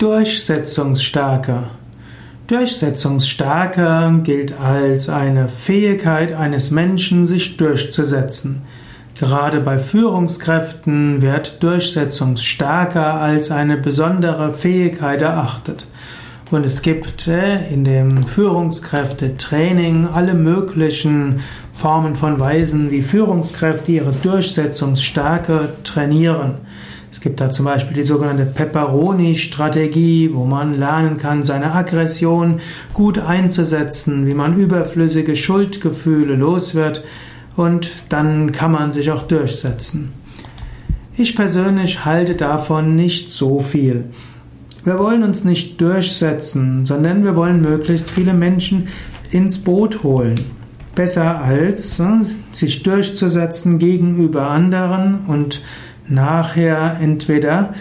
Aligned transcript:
Durchsetzungsstärke. 0.00 1.64
Durchsetzungsstärke 2.46 4.20
gilt 4.24 4.58
als 4.58 5.10
eine 5.10 5.46
Fähigkeit 5.50 6.32
eines 6.32 6.70
Menschen, 6.70 7.26
sich 7.26 7.58
durchzusetzen. 7.58 8.62
Gerade 9.18 9.60
bei 9.60 9.78
Führungskräften 9.78 11.20
wird 11.20 11.62
Durchsetzungsstärke 11.62 13.04
als 13.04 13.50
eine 13.50 13.76
besondere 13.76 14.54
Fähigkeit 14.54 15.20
erachtet. 15.20 15.86
Und 16.50 16.64
es 16.64 16.80
gibt 16.80 17.28
äh, 17.28 17.68
in 17.70 17.84
dem 17.84 18.22
Führungskräftetraining 18.22 20.06
alle 20.06 20.32
möglichen 20.32 21.40
Formen 21.74 22.16
von 22.16 22.40
Weisen, 22.40 22.90
wie 22.90 23.02
Führungskräfte 23.02 23.92
ihre 23.92 24.12
Durchsetzungsstärke 24.12 25.74
trainieren. 25.84 26.54
Es 27.10 27.20
gibt 27.20 27.40
da 27.40 27.50
zum 27.50 27.64
Beispiel 27.64 27.94
die 27.94 28.04
sogenannte 28.04 28.46
Pepperoni-Strategie, 28.46 30.30
wo 30.32 30.44
man 30.44 30.78
lernen 30.78 31.16
kann, 31.18 31.42
seine 31.42 31.72
Aggression 31.72 32.60
gut 32.94 33.18
einzusetzen, 33.18 34.26
wie 34.26 34.34
man 34.34 34.56
überflüssige 34.56 35.34
Schuldgefühle 35.34 36.36
los 36.36 36.74
wird 36.74 37.04
und 37.56 37.90
dann 38.08 38.52
kann 38.52 38.70
man 38.70 38.92
sich 38.92 39.10
auch 39.10 39.24
durchsetzen. 39.24 40.12
Ich 41.16 41.34
persönlich 41.34 42.04
halte 42.04 42.34
davon 42.34 42.94
nicht 42.94 43.32
so 43.32 43.58
viel. 43.58 44.04
Wir 44.84 44.98
wollen 44.98 45.22
uns 45.24 45.44
nicht 45.44 45.80
durchsetzen, 45.80 46.86
sondern 46.86 47.24
wir 47.24 47.36
wollen 47.36 47.60
möglichst 47.60 48.08
viele 48.08 48.32
Menschen 48.32 48.88
ins 49.30 49.58
Boot 49.58 50.02
holen. 50.02 50.36
Besser 50.94 51.42
als 51.42 52.00
äh, 52.00 52.06
sich 52.52 52.82
durchzusetzen 52.82 53.78
gegenüber 53.78 54.48
anderen 54.48 55.26
und 55.26 55.60
nachher 56.10 56.98
entweder 57.00 57.74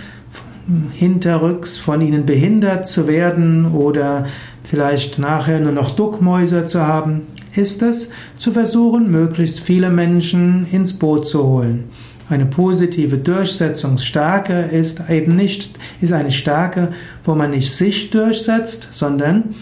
hinterrücks 0.93 1.77
von 1.77 2.01
ihnen 2.01 2.25
behindert 2.25 2.87
zu 2.87 3.07
werden 3.07 3.71
oder 3.73 4.27
vielleicht 4.63 5.17
nachher 5.17 5.59
nur 5.59 5.71
noch 5.71 5.95
Duckmäuser 5.95 6.67
zu 6.67 6.81
haben, 6.81 7.21
ist 7.55 7.81
es 7.81 8.11
zu 8.37 8.51
versuchen, 8.51 9.09
möglichst 9.09 9.59
viele 9.59 9.89
Menschen 9.89 10.67
ins 10.67 10.93
Boot 10.93 11.27
zu 11.27 11.43
holen. 11.43 11.85
Eine 12.29 12.45
positive 12.45 13.17
Durchsetzungsstärke 13.17 14.61
ist 14.61 15.01
eben 15.09 15.35
nicht, 15.35 15.79
ist 15.99 16.13
eine 16.13 16.29
Stärke, 16.29 16.89
wo 17.23 17.33
man 17.33 17.49
nicht 17.49 17.73
sich 17.73 18.11
durchsetzt, 18.11 18.89
sondern 18.91 19.55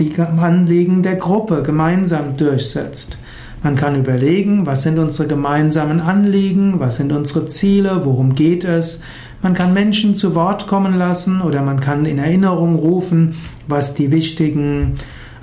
die 0.00 0.18
Anliegen 0.18 1.04
der 1.04 1.14
Gruppe 1.14 1.62
gemeinsam 1.62 2.36
durchsetzt. 2.36 3.18
Man 3.62 3.74
kann 3.74 3.96
überlegen, 3.96 4.66
was 4.66 4.84
sind 4.84 4.98
unsere 4.98 5.28
gemeinsamen 5.28 6.00
Anliegen, 6.00 6.78
was 6.78 6.96
sind 6.96 7.12
unsere 7.12 7.46
Ziele, 7.46 8.02
worum 8.04 8.34
geht 8.34 8.64
es. 8.64 9.02
Man 9.42 9.54
kann 9.54 9.74
Menschen 9.74 10.14
zu 10.14 10.34
Wort 10.34 10.66
kommen 10.66 10.94
lassen 10.94 11.40
oder 11.40 11.62
man 11.62 11.80
kann 11.80 12.04
in 12.04 12.18
Erinnerung 12.18 12.76
rufen, 12.76 13.34
was 13.66 13.94
die 13.94 14.12
wichtigen 14.12 14.94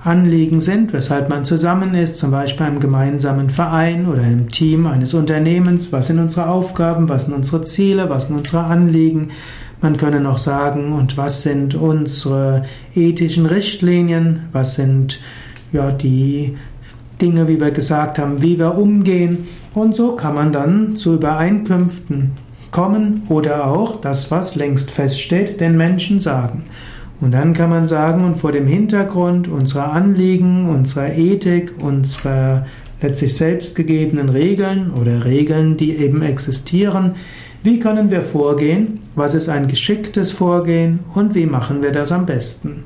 Anliegen 0.03 0.61
sind, 0.61 0.93
weshalb 0.93 1.29
man 1.29 1.45
zusammen 1.45 1.95
ist, 1.95 2.17
zum 2.17 2.29
Beispiel 2.31 2.67
einem 2.67 2.79
gemeinsamen 2.79 3.49
Verein 3.49 4.05
oder 4.05 4.21
einem 4.21 4.49
Team 4.49 4.85
eines 4.85 5.13
Unternehmens. 5.13 5.91
Was 5.91 6.07
sind 6.07 6.19
unsere 6.19 6.47
Aufgaben, 6.47 7.09
was 7.09 7.25
sind 7.25 7.35
unsere 7.35 7.63
Ziele, 7.63 8.09
was 8.09 8.27
sind 8.27 8.37
unsere 8.37 8.63
Anliegen. 8.63 9.29
Man 9.81 9.97
könne 9.97 10.21
noch 10.21 10.37
sagen, 10.37 10.93
und 10.93 11.17
was 11.17 11.43
sind 11.43 11.75
unsere 11.75 12.63
ethischen 12.95 13.45
Richtlinien, 13.45 14.41
was 14.51 14.75
sind 14.75 15.21
ja 15.71 15.91
die 15.91 16.55
Dinge, 17.21 17.47
wie 17.47 17.59
wir 17.59 17.71
gesagt 17.71 18.19
haben, 18.19 18.41
wie 18.41 18.59
wir 18.59 18.77
umgehen. 18.77 19.47
Und 19.73 19.95
so 19.95 20.15
kann 20.15 20.35
man 20.35 20.51
dann 20.51 20.95
zu 20.95 21.15
Übereinkünften 21.15 22.31
kommen 22.71 23.23
oder 23.29 23.67
auch 23.67 24.01
das, 24.01 24.31
was 24.31 24.55
längst 24.55 24.91
feststeht, 24.91 25.61
den 25.61 25.77
Menschen 25.77 26.19
sagen. 26.19 26.63
Und 27.21 27.31
dann 27.31 27.53
kann 27.53 27.69
man 27.69 27.87
sagen, 27.87 28.25
und 28.25 28.35
vor 28.35 28.51
dem 28.51 28.67
Hintergrund 28.67 29.47
unserer 29.47 29.93
Anliegen, 29.93 30.67
unserer 30.69 31.13
Ethik, 31.13 31.73
unserer 31.79 32.65
letztlich 33.01 33.35
selbstgegebenen 33.35 34.29
Regeln 34.29 34.91
oder 34.91 35.25
Regeln, 35.25 35.77
die 35.77 35.95
eben 35.95 36.21
existieren, 36.21 37.15
wie 37.63 37.79
können 37.79 38.11
wir 38.11 38.21
vorgehen, 38.21 38.99
was 39.15 39.33
ist 39.33 39.49
ein 39.49 39.67
geschicktes 39.67 40.31
Vorgehen 40.31 40.99
und 41.13 41.33
wie 41.33 41.45
machen 41.45 41.81
wir 41.81 41.91
das 41.91 42.11
am 42.11 42.25
besten. 42.25 42.83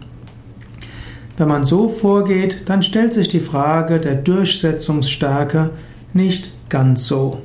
Wenn 1.39 1.47
man 1.47 1.66
so 1.66 1.88
vorgeht, 1.88 2.63
dann 2.66 2.83
stellt 2.83 3.13
sich 3.13 3.29
die 3.29 3.39
Frage 3.39 4.01
der 4.01 4.16
Durchsetzungsstärke 4.16 5.69
nicht 6.13 6.51
ganz 6.67 7.07
so. 7.07 7.39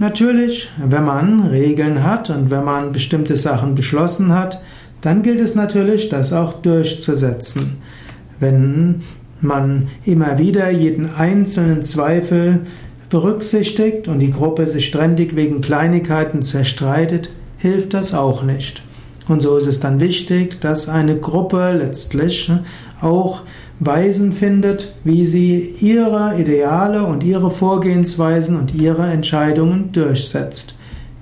Natürlich, 0.00 0.68
wenn 0.84 1.04
man 1.04 1.46
Regeln 1.46 2.02
hat 2.02 2.30
und 2.30 2.50
wenn 2.50 2.64
man 2.64 2.90
bestimmte 2.90 3.36
Sachen 3.36 3.76
beschlossen 3.76 4.34
hat, 4.34 4.64
dann 5.02 5.22
gilt 5.22 5.38
es 5.38 5.54
natürlich, 5.54 6.08
das 6.08 6.32
auch 6.32 6.54
durchzusetzen. 6.54 7.78
Wenn 8.40 9.02
man 9.40 9.86
immer 10.04 10.38
wieder 10.38 10.68
jeden 10.70 11.14
einzelnen 11.14 11.84
Zweifel 11.84 12.62
berücksichtigt 13.08 14.08
und 14.08 14.18
die 14.18 14.32
Gruppe 14.32 14.66
sich 14.66 14.86
ständig 14.86 15.36
wegen 15.36 15.60
Kleinigkeiten 15.60 16.42
zerstreitet, 16.42 17.30
hilft 17.56 17.94
das 17.94 18.14
auch 18.14 18.42
nicht. 18.42 18.82
Und 19.30 19.42
so 19.42 19.56
ist 19.56 19.68
es 19.68 19.78
dann 19.78 20.00
wichtig, 20.00 20.60
dass 20.60 20.88
eine 20.88 21.16
Gruppe 21.16 21.72
letztlich 21.78 22.48
ne, 22.48 22.64
auch 23.00 23.42
Weisen 23.78 24.32
findet, 24.32 24.92
wie 25.04 25.24
sie 25.24 25.76
ihre 25.78 26.34
Ideale 26.36 27.04
und 27.04 27.22
ihre 27.22 27.52
Vorgehensweisen 27.52 28.58
und 28.58 28.74
ihre 28.74 29.06
Entscheidungen 29.06 29.92
durchsetzt. 29.92 30.74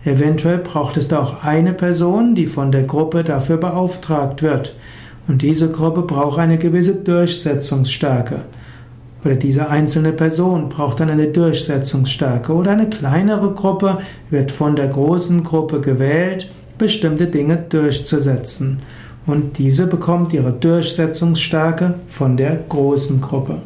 Eventuell 0.07 0.57
braucht 0.57 0.97
es 0.97 1.09
da 1.09 1.21
auch 1.21 1.45
eine 1.45 1.75
Person, 1.75 2.35
die 2.35 2.47
von 2.47 2.73
der 2.73 2.85
Gruppe 2.85 3.25
dafür 3.25 3.59
beauftragt 3.59 4.41
wird. 4.41 4.75
Und 5.29 5.43
diese 5.43 5.71
Gruppe 5.71 6.01
braucht 6.01 6.39
eine 6.39 6.57
gewisse 6.57 6.95
Durchsetzungsstärke. 6.95 8.47
Oder 9.23 9.35
diese 9.35 9.69
einzelne 9.69 10.13
Person 10.13 10.71
braucht 10.71 11.01
dann 11.01 11.11
eine 11.11 11.27
Durchsetzungsstärke. 11.27 12.55
Oder 12.55 12.71
eine 12.71 12.89
kleinere 12.89 13.53
Gruppe 13.53 13.99
wird 14.31 14.51
von 14.51 14.77
der 14.77 14.89
großen 14.89 15.45
Gruppe 15.45 15.83
gewählt 15.83 16.51
bestimmte 16.79 17.27
Dinge 17.27 17.57
durchzusetzen. 17.69 18.81
Und 19.27 19.59
diese 19.59 19.87
bekommt 19.87 20.33
ihre 20.33 20.53
Durchsetzungsstärke 20.53 21.95
von 22.09 22.37
der 22.37 22.57
großen 22.69 23.21
Gruppe. 23.21 23.61